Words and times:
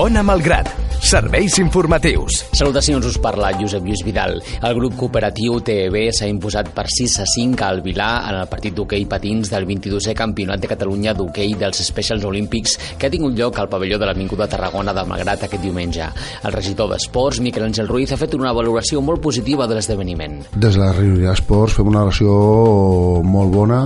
Ona 0.00 0.22
Malgrat. 0.22 0.70
Serveis 1.00 1.58
informatius. 1.58 2.46
Salutacions, 2.56 3.04
us 3.04 3.18
parla 3.20 3.50
Josep 3.58 3.84
Lluís 3.84 4.00
Vidal. 4.04 4.38
El 4.64 4.74
grup 4.76 4.94
cooperatiu 4.96 5.58
TEB 5.64 5.96
s'ha 6.16 6.28
imposat 6.28 6.70
per 6.76 6.86
6 6.88 7.16
a 7.20 7.26
5 7.28 7.64
al 7.66 7.82
Vilà 7.84 8.08
en 8.30 8.38
el 8.38 8.48
partit 8.48 8.76
d'hoquei 8.76 9.04
patins 9.08 9.50
del 9.52 9.66
22è 9.68 10.14
Campionat 10.16 10.62
de 10.62 10.70
Catalunya 10.70 11.12
d'hoquei 11.16 11.52
dels 11.60 11.82
Specials 11.84 12.24
Olímpics 12.24 12.78
que 12.96 13.08
ha 13.08 13.12
tingut 13.12 13.36
lloc 13.36 13.58
al 13.60 13.68
pavelló 13.72 13.98
de 14.00 14.08
l'Avinguda 14.08 14.48
Tarragona 14.48 14.94
de 14.96 15.04
Malgrat 15.08 15.44
aquest 15.44 15.64
diumenge. 15.64 16.08
El 16.44 16.56
regidor 16.56 16.92
d'Esports, 16.94 17.42
Miquel 17.44 17.68
Àngel 17.68 17.88
Ruiz, 17.88 18.12
ha 18.12 18.20
fet 18.20 18.38
una 18.38 18.54
valoració 18.56 19.04
molt 19.04 19.20
positiva 19.24 19.68
de 19.68 19.76
l'esdeveniment. 19.76 20.40
Des 20.54 20.76
de 20.76 20.84
la 20.84 20.94
regidoria 20.94 21.34
d'Esports 21.34 21.76
fem 21.76 21.92
una 21.92 22.06
relació 22.06 23.20
molt 23.24 23.52
bona, 23.52 23.82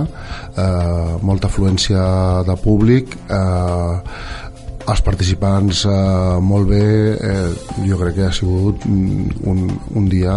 eh, 0.55 1.19
molta 1.23 1.51
afluència 1.51 2.43
de 2.47 2.59
públic, 2.63 3.17
eh, 3.27 4.44
els 4.85 5.01
participants 5.05 5.83
eh, 5.89 6.37
molt 6.45 6.69
bé 6.69 6.85
eh, 7.15 7.49
jo 7.87 7.97
crec 8.01 8.17
que 8.19 8.27
ha 8.27 8.33
sigut 8.35 8.85
un, 8.85 9.65
un 9.97 10.09
dia 10.11 10.35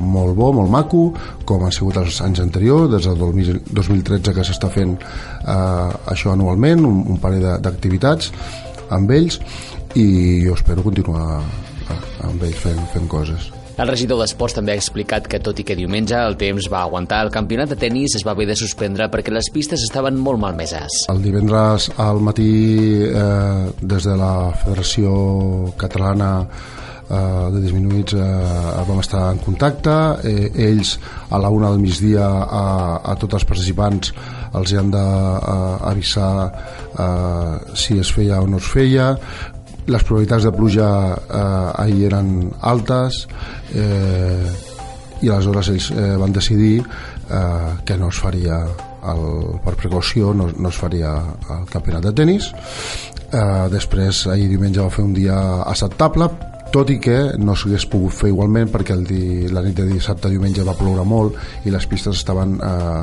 molt 0.00 0.34
bo, 0.38 0.50
molt 0.56 0.72
maco 0.72 1.04
com 1.46 1.64
ha 1.66 1.72
sigut 1.74 2.00
els 2.02 2.20
anys 2.24 2.42
anteriors 2.42 2.90
des 2.90 3.06
del 3.06 3.20
2013 3.22 4.34
que 4.34 4.46
s'està 4.46 4.70
fent 4.74 4.96
eh, 4.98 5.90
això 6.10 6.34
anualment 6.34 6.82
un, 6.84 7.02
un 7.14 7.20
parell 7.22 7.62
d'activitats 7.62 8.32
amb 8.94 9.14
ells 9.14 9.38
i 9.94 10.06
jo 10.44 10.56
espero 10.58 10.82
continuar 10.82 11.42
amb 12.24 12.42
ells 12.42 12.58
fent, 12.58 12.82
fent 12.94 13.06
coses 13.10 13.52
el 13.76 13.90
regidor 13.90 14.20
d'Esports 14.20 14.54
també 14.58 14.74
ha 14.74 14.78
explicat 14.78 15.26
que, 15.30 15.40
tot 15.42 15.58
i 15.58 15.64
que 15.66 15.74
diumenge 15.78 16.14
el 16.14 16.36
temps 16.38 16.68
va 16.70 16.84
aguantar, 16.84 17.24
el 17.26 17.32
campionat 17.34 17.72
de 17.72 17.78
tennis 17.80 18.14
es 18.18 18.26
va 18.26 18.34
haver 18.36 18.46
de 18.50 18.58
suspendre 18.58 19.08
perquè 19.10 19.34
les 19.34 19.50
pistes 19.54 19.82
estaven 19.82 20.18
molt 20.20 20.38
malmeses. 20.42 21.04
El 21.10 21.22
divendres 21.24 21.90
al 21.98 22.22
matí, 22.22 22.52
eh, 23.08 23.72
des 23.80 24.06
de 24.06 24.16
la 24.20 24.52
Federació 24.62 25.74
Catalana 25.80 26.32
eh, 27.10 27.50
de 27.52 27.60
disminuïts 27.64 28.16
eh, 28.16 28.84
vam 28.88 29.00
estar 29.02 29.26
en 29.32 29.40
contacte 29.42 29.94
eh, 30.24 30.50
ells 30.68 30.96
a 31.30 31.40
la 31.42 31.50
una 31.50 31.72
del 31.72 31.82
migdia 31.82 32.26
a, 32.44 32.64
a 33.02 33.16
tots 33.20 33.40
els 33.40 33.48
participants 33.48 34.14
els 34.54 34.72
hi 34.72 34.78
han 34.78 34.92
d'avisar 34.94 36.32
eh, 36.46 37.06
eh, 37.06 37.74
si 37.74 37.98
es 37.98 38.12
feia 38.14 38.40
o 38.40 38.48
no 38.48 38.62
es 38.62 38.70
feia 38.70 39.14
les 39.86 40.04
probabilitats 40.04 40.46
de 40.46 40.52
pluja 40.54 40.88
eh, 41.14 41.82
ahir 41.84 42.06
eren 42.08 42.30
altes 42.60 43.24
eh, 43.74 44.48
i 45.20 45.30
aleshores 45.30 45.70
ells 45.72 45.90
eh, 45.92 46.14
van 46.20 46.32
decidir 46.32 46.80
eh, 46.80 47.70
que 47.84 47.98
no 48.00 48.08
es 48.08 48.20
faria 48.20 48.60
el, 49.04 49.24
per 49.64 49.74
precaució 49.76 50.32
no, 50.36 50.48
no 50.56 50.72
es 50.72 50.80
faria 50.80 51.14
el 51.52 51.68
campionat 51.70 52.08
de 52.08 52.14
tennis. 52.16 52.50
Eh, 53.30 53.68
després 53.72 54.26
ahir 54.32 54.48
diumenge 54.48 54.82
va 54.82 54.92
fer 54.92 55.04
un 55.04 55.14
dia 55.16 55.38
acceptable 55.64 56.30
tot 56.74 56.90
i 56.90 56.96
que 56.98 57.16
no 57.38 57.54
s'hagués 57.54 57.84
pogut 57.86 58.16
fer 58.16 58.32
igualment 58.32 58.66
perquè 58.72 58.96
el 58.96 59.04
di, 59.06 59.46
la 59.54 59.62
nit 59.62 59.76
de 59.78 59.86
dissabte 59.86 60.26
diumenge 60.32 60.64
va 60.66 60.74
ploure 60.74 61.04
molt 61.06 61.68
i 61.68 61.70
les 61.70 61.84
pistes 61.86 62.18
estaven 62.18 62.56
eh, 62.58 63.02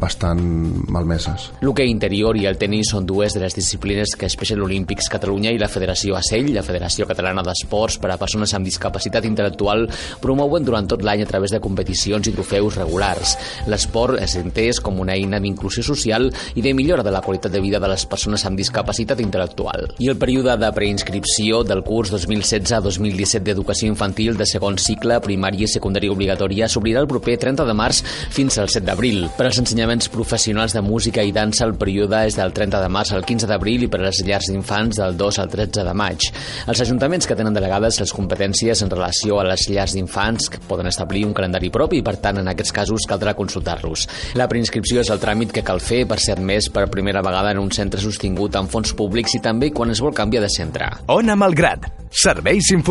bastant 0.00 0.40
malmeses. 0.88 1.50
L'hoquei 1.60 1.90
interior 1.92 2.38
i 2.40 2.46
el 2.48 2.56
tenis 2.56 2.94
són 2.94 3.04
dues 3.04 3.34
de 3.36 3.42
les 3.42 3.52
disciplines 3.52 4.14
que 4.16 4.30
Special 4.32 4.62
Olímpics 4.64 5.10
Catalunya 5.12 5.52
i 5.52 5.60
la 5.60 5.68
Federació 5.68 6.16
ACEL, 6.16 6.48
la 6.54 6.64
Federació 6.64 7.04
Catalana 7.10 7.44
d'Esports 7.44 7.98
per 8.00 8.14
a 8.14 8.16
Persones 8.22 8.54
amb 8.56 8.64
Discapacitat 8.64 9.28
Intel·lectual, 9.28 9.84
promouen 10.22 10.64
durant 10.64 10.88
tot 10.88 11.04
l'any 11.04 11.26
a 11.26 11.28
través 11.28 11.52
de 11.52 11.60
competicions 11.60 12.30
i 12.30 12.32
trofeus 12.32 12.78
regulars. 12.80 13.36
L'esport 13.68 14.16
és 14.22 14.38
entès 14.40 14.80
com 14.80 15.02
una 15.04 15.18
eina 15.18 15.42
d'inclusió 15.44 15.84
social 15.84 16.30
i 16.54 16.64
de 16.64 16.72
millora 16.72 17.04
de 17.04 17.12
la 17.12 17.20
qualitat 17.20 17.52
de 17.52 17.60
vida 17.60 17.82
de 17.82 17.92
les 17.92 18.06
persones 18.08 18.46
amb 18.48 18.56
discapacitat 18.56 19.20
intel·lectual. 19.20 19.90
I 20.00 20.08
el 20.08 20.16
període 20.16 20.56
de 20.56 20.72
preinscripció 20.72 21.60
del 21.68 21.84
curs 21.84 22.14
2016-2017 22.16 23.09
d'Educació 23.16 23.88
Infantil 23.88 24.36
de 24.38 24.46
segon 24.46 24.76
cicle, 24.78 25.18
primària 25.24 25.66
i 25.66 25.70
secundària 25.70 26.12
obligatòria 26.12 26.68
s'obrirà 26.68 27.00
el 27.02 27.08
proper 27.08 27.36
30 27.40 27.66
de 27.66 27.74
març 27.74 28.02
fins 28.30 28.58
al 28.58 28.68
7 28.68 28.86
d'abril. 28.86 29.28
Per 29.36 29.46
als 29.46 29.58
ensenyaments 29.62 30.08
professionals 30.08 30.74
de 30.76 30.82
música 30.82 31.22
i 31.22 31.32
dansa 31.32 31.64
el 31.66 31.74
període 31.74 32.24
és 32.26 32.36
del 32.38 32.52
30 32.52 32.80
de 32.82 32.88
març 32.88 33.12
al 33.12 33.24
15 33.24 33.48
d'abril 33.50 33.84
i 33.84 33.88
per 33.88 34.00
a 34.00 34.06
les 34.08 34.22
llars 34.26 34.50
d'infants 34.50 35.00
del 35.00 35.16
2 35.16 35.38
al 35.38 35.50
13 35.50 35.84
de 35.86 35.94
maig. 35.94 36.28
Els 36.66 36.80
ajuntaments 36.80 37.26
que 37.26 37.36
tenen 37.36 37.54
delegades 37.54 38.00
les 38.00 38.12
competències 38.12 38.82
en 38.82 38.90
relació 38.90 39.40
a 39.40 39.46
les 39.48 39.68
llars 39.70 39.94
d'infants 39.96 40.50
que 40.50 40.62
poden 40.68 40.90
establir 40.90 41.24
un 41.26 41.34
calendari 41.34 41.70
propi 41.70 42.00
i 42.00 42.06
per 42.06 42.16
tant 42.22 42.40
en 42.40 42.48
aquests 42.52 42.74
casos 42.76 43.06
caldrà 43.08 43.34
consultar-los. 43.38 44.06
La 44.38 44.48
preinscripció 44.48 45.00
és 45.04 45.10
el 45.10 45.22
tràmit 45.22 45.54
que 45.54 45.64
cal 45.66 45.80
fer 45.80 46.04
per 46.10 46.20
ser 46.20 46.36
admès 46.38 46.70
per 46.72 46.88
primera 46.90 47.22
vegada 47.22 47.54
en 47.54 47.62
un 47.62 47.72
centre 47.72 48.00
sostingut 48.00 48.56
amb 48.56 48.70
fons 48.70 48.94
públics 48.96 49.36
i 49.38 49.42
també 49.44 49.70
quan 49.70 49.90
es 49.90 50.02
vol 50.02 50.14
canviar 50.16 50.44
de 50.44 50.52
centre. 50.52 50.90
Ona 51.08 51.36
Malgrat, 51.38 51.86
serveis 52.10 52.70
informatius. 52.74 52.89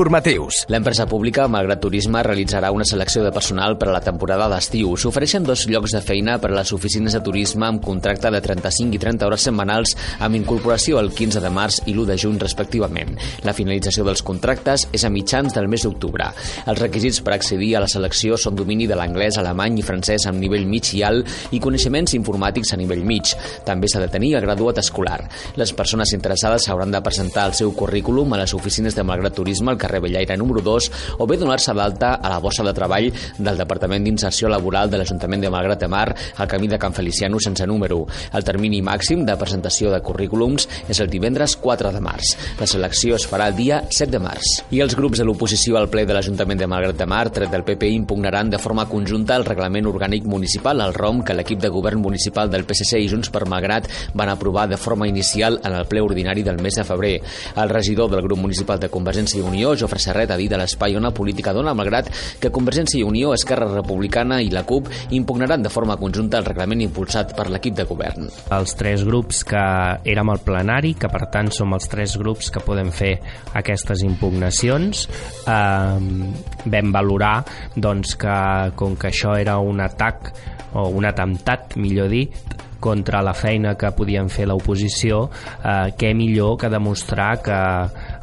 L'empresa 0.72 1.04
pública, 1.12 1.50
Malgrat 1.52 1.82
Turisme, 1.84 2.22
realitzarà 2.24 2.70
una 2.72 2.86
selecció 2.88 3.20
de 3.20 3.34
personal 3.36 3.74
per 3.76 3.90
a 3.90 3.96
la 3.98 4.00
temporada 4.00 4.46
d'estiu. 4.48 4.94
S'ofereixen 4.96 5.44
dos 5.44 5.66
llocs 5.68 5.92
de 5.92 6.00
feina 6.00 6.38
per 6.40 6.54
a 6.54 6.56
les 6.56 6.70
oficines 6.72 7.12
de 7.12 7.20
turisme 7.20 7.68
amb 7.68 7.84
contracte 7.84 8.32
de 8.32 8.40
35 8.40 8.96
i 8.96 9.02
30 9.04 9.28
hores 9.28 9.44
setmanals 9.50 9.98
amb 10.24 10.38
incorporació 10.40 11.02
el 11.04 11.12
15 11.12 11.42
de 11.44 11.52
març 11.52 11.82
i 11.84 11.92
l'1 11.98 12.06
de 12.08 12.18
juny 12.24 12.38
respectivament. 12.40 13.12
La 13.44 13.52
finalització 13.58 14.06
dels 14.08 14.24
contractes 14.24 14.86
és 14.96 15.04
a 15.04 15.12
mitjans 15.12 15.58
del 15.58 15.68
mes 15.68 15.84
d'octubre. 15.84 16.30
Els 16.64 16.80
requisits 16.80 17.20
per 17.20 17.36
accedir 17.36 17.74
a 17.76 17.84
la 17.84 17.92
selecció 17.92 18.40
són 18.40 18.56
domini 18.56 18.88
de 18.88 18.96
l'anglès, 18.96 19.42
alemany 19.44 19.82
i 19.82 19.86
francès 19.90 20.30
amb 20.32 20.40
nivell 20.40 20.64
mig 20.64 20.94
i 20.96 21.04
alt 21.04 21.52
i 21.52 21.60
coneixements 21.60 22.16
informàtics 22.16 22.72
a 22.72 22.80
nivell 22.80 23.04
mig. 23.04 23.36
També 23.68 23.92
s'ha 23.92 24.06
de 24.06 24.08
tenir 24.16 24.32
el 24.40 24.48
graduat 24.48 24.80
escolar. 24.80 25.20
Les 25.60 25.76
persones 25.76 26.16
interessades 26.16 26.72
hauran 26.72 26.96
de 26.96 27.04
presentar 27.04 27.50
el 27.52 27.60
seu 27.60 27.76
currículum 27.76 28.32
a 28.32 28.44
les 28.46 28.56
oficines 28.56 28.96
de 28.96 29.04
Malgrat 29.04 29.36
Turisme 29.36 29.76
al 29.76 29.78
carrer 29.78 29.89
Bellaire 29.98 30.38
número 30.38 30.62
2 30.62 30.92
o 31.18 31.26
bé 31.26 31.40
donar-se 31.42 31.74
d'alta 31.74 32.14
a 32.22 32.30
la 32.30 32.38
bossa 32.38 32.62
de 32.64 32.76
treball 32.78 33.10
del 33.40 33.58
Departament 33.58 34.06
d'Inserció 34.06 34.54
Laboral 34.54 34.94
de 34.94 35.02
l'Ajuntament 35.02 35.42
de 35.42 35.50
Malgrat 35.50 35.82
de 35.82 35.90
Mar 35.90 36.14
al 36.38 36.48
camí 36.48 36.70
de 36.70 36.78
Can 36.78 36.94
Feliciano 36.94 37.40
sense 37.42 37.66
número. 37.66 38.06
El 38.32 38.46
termini 38.46 38.84
màxim 38.86 39.26
de 39.26 39.34
presentació 39.42 39.90
de 39.90 40.04
currículums 40.06 40.68
és 40.88 41.02
el 41.02 41.10
divendres 41.10 41.56
4 41.58 41.90
de 41.96 42.04
març. 42.06 42.36
La 42.60 42.68
selecció 42.70 43.18
es 43.18 43.26
farà 43.26 43.50
el 43.50 43.58
dia 43.58 43.82
7 43.90 44.12
de 44.14 44.22
març. 44.22 44.60
I 44.70 44.84
els 44.86 44.94
grups 45.00 45.18
de 45.18 45.26
l'oposició 45.26 45.80
al 45.80 45.90
ple 45.90 46.06
de 46.06 46.14
l'Ajuntament 46.14 46.62
de 46.62 46.68
Malgrat 46.70 47.00
de 47.00 47.08
Mar, 47.10 47.26
tret 47.34 47.50
del 47.50 47.66
PP, 47.66 47.90
impugnaran 47.96 48.52
de 48.54 48.60
forma 48.62 48.86
conjunta 48.92 49.38
el 49.40 49.48
reglament 49.48 49.88
orgànic 49.90 50.28
municipal, 50.30 50.82
el 50.84 50.94
ROM, 50.94 51.24
que 51.24 51.34
l'equip 51.34 51.62
de 51.64 51.72
govern 51.74 52.02
municipal 52.04 52.52
del 52.52 52.66
PSC 52.68 53.00
i 53.00 53.10
Junts 53.10 53.32
per 53.34 53.48
Malgrat 53.50 53.88
van 54.14 54.30
aprovar 54.30 54.68
de 54.70 54.78
forma 54.78 55.08
inicial 55.08 55.60
en 55.64 55.76
el 55.78 55.88
ple 55.88 56.04
ordinari 56.04 56.44
del 56.44 56.62
mes 56.62 56.76
de 56.76 56.84
febrer. 56.84 57.16
El 57.56 57.70
regidor 57.70 58.12
del 58.12 58.22
grup 58.26 58.40
municipal 58.40 58.80
de 58.80 58.90
Convergència 58.92 59.40
i 59.40 59.46
Unió, 59.46 59.76
Jofre 59.80 60.02
Serret, 60.02 60.32
ha 60.32 60.38
dit 60.40 60.52
a 60.54 60.60
l'Espai 60.60 60.98
Ona 61.00 61.14
Política 61.16 61.54
dona 61.56 61.74
Malgrat 61.78 62.12
que 62.42 62.52
Convergència 62.54 63.00
i 63.00 63.06
Unió, 63.08 63.34
Esquerra 63.34 63.70
Republicana 63.72 64.42
i 64.44 64.52
la 64.54 64.66
CUP 64.68 64.90
impugnaran 65.16 65.64
de 65.64 65.72
forma 65.74 65.98
conjunta 66.02 66.40
el 66.40 66.48
reglament 66.48 66.84
impulsat 66.86 67.36
per 67.38 67.48
l'equip 67.50 67.78
de 67.80 67.88
govern. 67.90 68.30
Els 68.56 68.76
tres 68.80 69.06
grups 69.08 69.44
que 69.48 69.64
érem 70.04 70.34
al 70.34 70.44
plenari, 70.46 70.96
que 71.00 71.10
per 71.12 71.26
tant 71.34 71.52
som 71.56 71.74
els 71.78 71.90
tres 71.92 72.18
grups 72.20 72.52
que 72.54 72.64
podem 72.66 72.92
fer 72.96 73.16
aquestes 73.60 74.04
impugnacions, 74.06 75.08
eh, 75.48 76.70
vam 76.70 76.96
valorar 76.96 77.36
doncs, 77.76 78.16
que 78.20 78.38
com 78.76 78.98
que 79.00 79.10
això 79.14 79.36
era 79.40 79.60
un 79.60 79.82
atac 79.82 80.34
o 80.74 80.90
un 80.94 81.06
atemptat, 81.10 81.76
millor 81.78 82.10
dit, 82.12 82.36
contra 82.80 83.22
la 83.22 83.34
feina 83.36 83.76
que 83.76 83.92
podien 83.92 84.30
fer 84.32 84.48
l'oposició, 84.48 85.26
eh, 85.64 85.92
què 86.00 86.14
millor 86.16 86.58
que 86.58 86.70
demostrar 86.72 87.42
que 87.44 87.60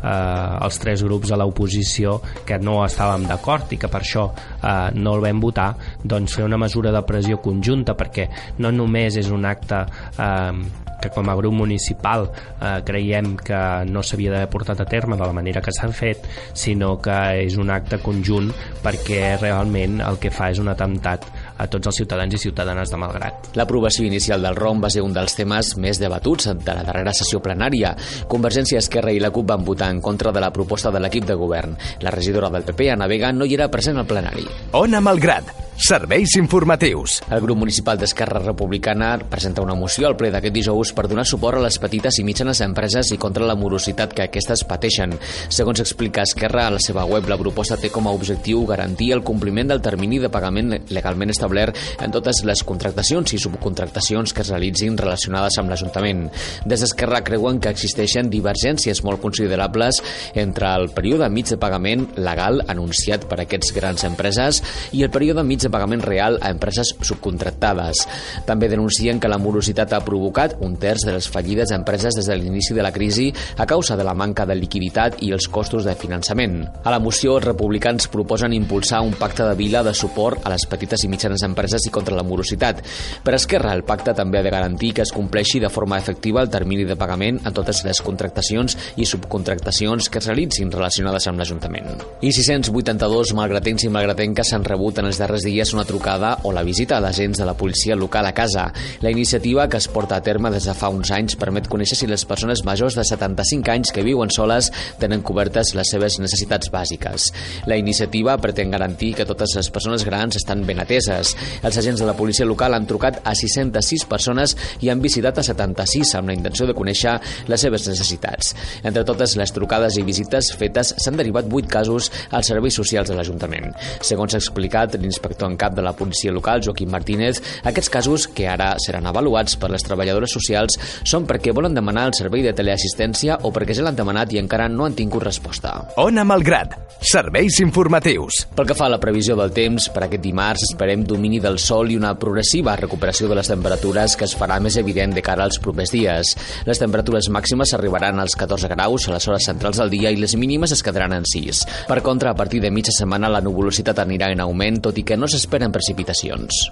eh, 0.06 0.64
els 0.66 0.80
tres 0.82 1.02
grups 1.06 1.32
a 1.32 1.40
l'oposició 1.40 2.20
que 2.46 2.60
no 2.62 2.78
estàvem 2.86 3.26
d'acord 3.26 3.74
i 3.74 3.80
que 3.82 3.90
per 3.92 4.02
això 4.04 4.28
eh, 4.30 4.94
no 4.94 5.16
el 5.16 5.26
vam 5.26 5.42
votar, 5.42 5.72
doncs 6.02 6.38
fer 6.38 6.46
una 6.46 6.60
mesura 6.60 6.94
de 6.94 7.04
pressió 7.06 7.40
conjunta 7.42 7.96
perquè 7.98 8.28
no 8.62 8.72
només 8.72 9.18
és 9.18 9.30
un 9.34 9.46
acte 9.48 9.82
eh, 9.84 10.84
que 11.00 11.10
com 11.12 11.28
a 11.28 11.36
grup 11.36 11.54
municipal 11.54 12.26
eh, 12.28 12.80
creiem 12.86 13.34
que 13.36 13.60
no 13.88 14.02
s'havia 14.02 14.32
d'haver 14.32 14.50
portat 14.52 14.80
a 14.80 14.88
terme 14.88 15.16
de 15.16 15.26
la 15.26 15.36
manera 15.36 15.62
que 15.62 15.74
s'ha 15.74 15.90
fet, 15.92 16.26
sinó 16.54 16.96
que 17.02 17.16
és 17.44 17.58
un 17.60 17.70
acte 17.70 18.00
conjunt 18.02 18.52
perquè 18.84 19.36
realment 19.40 20.00
el 20.04 20.20
que 20.22 20.32
fa 20.32 20.50
és 20.54 20.62
un 20.62 20.72
atemptat 20.72 21.26
a 21.58 21.66
tots 21.72 21.90
els 21.90 22.00
ciutadans 22.02 22.34
i 22.34 22.40
ciutadanes 22.40 22.92
de 22.92 23.00
Malgrat. 23.00 23.50
L'aprovació 23.58 24.06
inicial 24.06 24.42
del 24.44 24.56
ROM 24.56 24.82
va 24.84 24.90
ser 24.92 25.04
un 25.04 25.14
dels 25.16 25.36
temes 25.38 25.74
més 25.82 26.00
debatuts 26.02 26.50
de 26.52 26.76
la 26.76 26.84
darrera 26.86 27.14
sessió 27.16 27.40
plenària. 27.42 27.94
Convergència 28.28 28.82
Esquerra 28.82 29.14
i 29.14 29.20
la 29.22 29.32
CUP 29.34 29.48
van 29.52 29.64
votar 29.64 29.90
en 29.92 30.00
contra 30.04 30.32
de 30.32 30.42
la 30.42 30.52
proposta 30.52 30.92
de 30.92 31.02
l'equip 31.02 31.26
de 31.26 31.38
govern. 31.38 31.76
La 32.04 32.14
regidora 32.14 32.50
del 32.50 32.66
PP, 32.66 32.90
Ana 32.92 33.08
Vega, 33.10 33.32
no 33.32 33.46
hi 33.46 33.56
era 33.56 33.70
present 33.72 33.98
al 33.98 34.08
plenari. 34.08 34.46
Ona 34.76 35.00
Malgrat, 35.00 35.54
serveis 35.76 36.36
informatius. 36.36 37.20
El 37.30 37.40
grup 37.40 37.58
municipal 37.58 37.98
d'Esquerra 37.98 38.40
Republicana 38.40 39.18
presenta 39.18 39.62
una 39.62 39.74
moció 39.76 40.08
al 40.08 40.16
ple 40.16 40.30
d'aquest 40.32 40.54
dijous 40.54 40.92
per 40.96 41.06
donar 41.08 41.26
suport 41.28 41.58
a 41.58 41.64
les 41.66 41.76
petites 41.78 42.16
i 42.20 42.24
mitjanes 42.24 42.62
empreses 42.64 43.12
i 43.12 43.18
contra 43.20 43.46
la 43.46 43.56
morositat 43.58 44.14
que 44.16 44.24
aquestes 44.24 44.64
pateixen. 44.68 45.12
Segons 45.52 45.82
explica 45.84 46.24
Esquerra 46.24 46.66
a 46.66 46.74
la 46.76 46.80
seva 46.82 47.04
web, 47.04 47.28
la 47.28 47.38
proposta 47.40 47.76
té 47.80 47.90
com 47.92 48.08
a 48.08 48.14
objectiu 48.16 48.64
garantir 48.66 49.12
el 49.12 49.22
compliment 49.22 49.68
del 49.72 49.84
termini 49.84 50.18
de 50.22 50.32
pagament 50.32 50.72
legalment 50.88 51.30
establert 51.30 51.45
establert 51.46 51.76
en 52.02 52.12
totes 52.12 52.42
les 52.44 52.62
contractacions 52.66 53.32
i 53.32 53.40
subcontractacions 53.40 54.34
que 54.34 54.42
es 54.42 54.50
realitzin 54.50 54.96
relacionades 54.98 55.58
amb 55.60 55.70
l'Ajuntament. 55.70 56.26
Des 56.66 56.82
d'Esquerra 56.82 57.22
creuen 57.24 57.60
que 57.60 57.70
existeixen 57.70 58.30
divergències 58.30 59.02
molt 59.06 59.22
considerables 59.22 60.02
entre 60.34 60.72
el 60.74 60.90
període 60.94 61.28
mig 61.30 61.48
de 61.48 61.58
pagament 61.60 62.08
legal 62.16 62.62
anunciat 62.66 63.26
per 63.30 63.40
aquests 63.42 63.72
grans 63.76 64.04
empreses 64.08 64.62
i 64.92 65.04
el 65.04 65.10
període 65.10 65.44
mig 65.44 65.62
de 65.62 65.70
pagament 65.70 66.02
real 66.04 66.38
a 66.42 66.50
empreses 66.50 66.94
subcontractades. 67.00 68.06
També 68.46 68.68
denuncien 68.68 69.20
que 69.20 69.30
la 69.30 69.38
morositat 69.38 69.94
ha 69.94 70.02
provocat 70.04 70.56
un 70.60 70.76
terç 70.80 71.06
de 71.06 71.14
les 71.16 71.28
fallides 71.30 71.72
empreses 71.76 72.16
des 72.16 72.26
de 72.26 72.36
l'inici 72.36 72.74
de 72.74 72.82
la 72.82 72.92
crisi 72.92 73.32
a 73.56 73.66
causa 73.66 73.96
de 73.96 74.04
la 74.04 74.14
manca 74.14 74.46
de 74.46 74.56
liquiditat 74.58 75.22
i 75.22 75.32
els 75.32 75.48
costos 75.48 75.86
de 75.86 75.94
finançament. 75.94 76.64
A 76.84 76.90
la 76.90 77.00
moció, 77.00 77.36
els 77.36 77.46
republicans 77.46 78.08
proposen 78.12 78.54
impulsar 78.56 79.02
un 79.04 79.14
pacte 79.16 79.44
de 79.46 79.54
vila 79.58 79.82
de 79.86 79.94
suport 79.94 80.44
a 80.44 80.52
les 80.52 80.66
petites 80.68 81.04
i 81.04 81.10
mitjanes 81.10 81.35
empreses 81.42 81.86
i 81.86 81.92
contra 81.92 82.16
la 82.16 82.24
morositat. 82.24 82.82
Per 83.24 83.34
Esquerra, 83.36 83.74
el 83.74 83.84
pacte 83.84 84.14
també 84.16 84.40
ha 84.40 84.44
de 84.46 84.52
garantir 84.54 84.92
que 84.94 85.04
es 85.04 85.12
compleixi 85.12 85.60
de 85.60 85.70
forma 85.72 85.98
efectiva 85.98 86.42
el 86.42 86.50
termini 86.50 86.84
de 86.84 86.96
pagament 86.96 87.40
en 87.44 87.54
totes 87.56 87.82
les 87.84 88.00
contractacions 88.04 88.76
i 88.96 89.06
subcontractacions 89.06 90.08
que 90.08 90.20
es 90.22 90.28
realitzin 90.30 90.72
relacionades 90.72 91.26
amb 91.28 91.40
l'Ajuntament. 91.42 91.96
I 92.22 92.32
682 92.32 93.34
malgratens 93.36 93.86
i 93.86 93.92
malgratenques 93.92 94.52
s'han 94.52 94.64
rebut 94.64 95.00
en 95.00 95.10
els 95.10 95.20
darrers 95.20 95.44
dies 95.46 95.72
una 95.74 95.86
trucada 95.88 96.36
o 96.44 96.52
la 96.52 96.64
visita 96.66 97.00
d'agents 97.00 97.38
de 97.38 97.46
la 97.48 97.56
policia 97.56 97.96
local 97.96 98.26
a 98.26 98.34
casa. 98.34 98.70
La 99.00 99.10
iniciativa 99.10 99.68
que 99.68 99.76
es 99.76 99.88
porta 99.88 100.16
a 100.16 100.22
terme 100.22 100.50
des 100.50 100.64
de 100.64 100.74
fa 100.74 100.90
uns 100.92 101.10
anys 101.14 101.36
permet 101.40 101.68
conèixer 101.68 101.98
si 101.98 102.08
les 102.10 102.24
persones 102.24 102.64
majors 102.64 102.96
de 102.96 103.04
75 103.04 103.72
anys 103.72 103.92
que 103.92 104.04
viuen 104.06 104.30
soles 104.30 104.70
tenen 105.00 105.24
cobertes 105.26 105.74
les 105.74 105.90
seves 105.90 106.18
necessitats 106.22 106.70
bàsiques. 106.72 107.30
La 107.66 107.78
iniciativa 107.80 108.36
pretén 108.38 108.70
garantir 108.70 109.14
que 109.16 109.26
totes 109.26 109.56
les 109.58 109.70
persones 109.70 110.04
grans 110.06 110.36
estan 110.38 110.64
ben 110.66 110.80
ateses. 110.82 111.25
Els 111.62 111.78
agents 111.80 112.02
de 112.02 112.08
la 112.08 112.16
policia 112.18 112.46
local 112.46 112.76
han 112.76 112.86
trucat 112.86 113.20
a 113.24 113.34
606 113.34 114.06
persones 114.10 114.56
i 114.84 114.90
han 114.92 115.02
visitat 115.02 115.40
a 115.40 115.46
76 115.46 116.14
amb 116.20 116.30
la 116.30 116.36
intenció 116.36 116.68
de 116.68 116.76
conèixer 116.76 117.16
les 117.50 117.66
seves 117.66 117.88
necessitats. 117.88 118.52
Entre 118.82 119.04
totes 119.08 119.36
les 119.40 119.52
trucades 119.54 119.96
i 119.96 120.04
visites 120.06 120.52
fetes 120.58 120.94
s'han 121.02 121.18
derivat 121.18 121.48
8 121.50 121.70
casos 121.72 122.10
als 122.30 122.52
serveis 122.52 122.76
socials 122.78 123.10
de 123.10 123.16
l'Ajuntament. 123.18 123.72
Segons 124.04 124.34
ha 124.34 124.42
explicat 124.42 124.96
l'inspector 125.00 125.50
en 125.50 125.58
cap 125.60 125.74
de 125.76 125.84
la 125.84 125.94
policia 125.96 126.32
local, 126.32 126.62
Joaquim 126.64 126.90
Martínez, 126.92 127.40
aquests 127.64 127.92
casos, 127.92 128.26
que 128.28 128.48
ara 128.50 128.74
seran 128.82 129.06
avaluats 129.06 129.56
per 129.60 129.70
les 129.72 129.84
treballadores 129.86 130.32
socials, 130.32 130.78
són 131.04 131.26
perquè 131.28 131.54
volen 131.56 131.76
demanar 131.76 132.08
el 132.10 132.16
servei 132.18 132.44
de 132.44 132.54
teleassistència 132.56 133.40
o 133.42 133.52
perquè 133.54 133.76
ja 133.76 133.86
l'han 133.86 133.98
demanat 133.98 134.32
i 134.34 134.40
encara 134.42 134.68
no 134.72 134.86
han 134.86 134.96
tingut 134.98 135.24
resposta. 135.26 135.76
Ona 136.02 136.24
Malgrat. 136.26 136.76
Serveis 136.96 137.60
informatius. 137.60 138.46
Pel 138.56 138.68
que 138.68 138.76
fa 138.76 138.86
a 138.88 138.94
la 138.94 139.00
previsió 139.02 139.36
del 139.38 139.52
temps, 139.56 139.90
per 139.92 140.06
aquest 140.06 140.24
dimarts 140.24 140.64
esperem 140.70 141.04
domini 141.16 141.40
del 141.40 141.58
sol 141.58 141.90
i 141.90 141.96
una 141.96 142.12
progressiva 142.20 142.76
recuperació 142.76 143.30
de 143.30 143.38
les 143.38 143.48
temperatures 143.48 144.16
que 144.20 144.28
es 144.28 144.36
farà 144.36 144.58
més 144.60 144.76
evident 144.76 145.14
de 145.16 145.24
cara 145.24 145.46
als 145.48 145.58
propers 145.62 145.94
dies. 145.94 146.34
Les 146.68 146.82
temperatures 146.82 147.30
màximes 147.32 147.72
arribaran 147.74 148.20
als 148.20 148.36
14 148.36 148.70
graus 148.74 149.08
a 149.08 149.16
les 149.16 149.28
hores 149.28 149.48
centrals 149.48 149.80
del 149.80 149.92
dia 149.92 150.12
i 150.12 150.20
les 150.20 150.36
mínimes 150.36 150.76
es 150.76 150.84
quedaran 150.84 151.16
en 151.16 151.24
6. 151.26 151.64
Per 151.88 152.00
contra, 152.04 152.34
a 152.34 152.38
partir 152.38 152.60
de 152.60 152.70
mitja 152.70 152.94
setmana 152.94 153.32
la 153.32 153.42
nuvolositat 153.44 154.04
anirà 154.04 154.30
en 154.34 154.44
augment, 154.44 154.82
tot 154.84 155.00
i 155.00 155.06
que 155.06 155.16
no 155.16 155.30
s'esperen 155.30 155.72
precipitacions. 155.72 156.66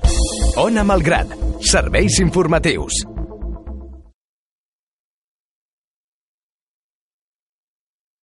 Ona 0.60 0.84
Malgrat. 0.84 1.32
Serveis 1.64 2.20
informatius. 2.20 3.13